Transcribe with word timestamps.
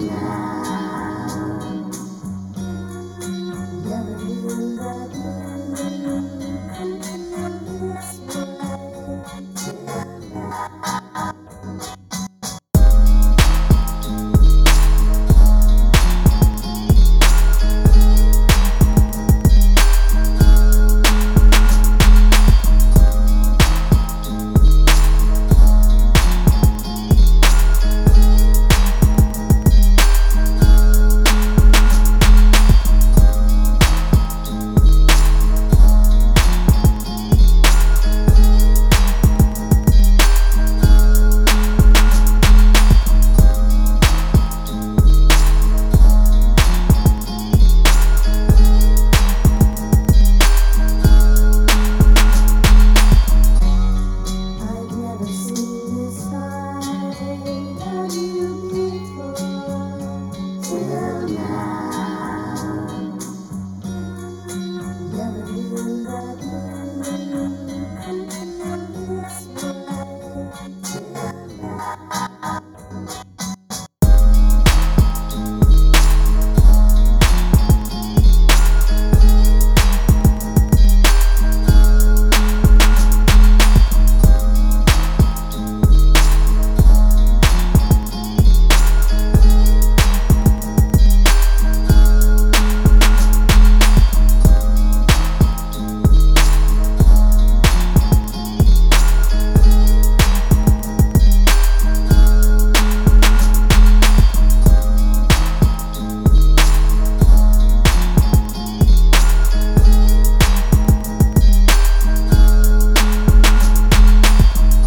now. 0.00 0.59
now. 61.48 61.89